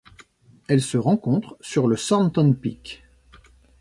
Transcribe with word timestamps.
Elle 0.67 0.81
se 0.81 0.97
rencontre 0.97 1.57
sur 1.61 1.87
le 1.87 1.95
Thornton 1.95 2.55
Peak. 2.55 3.03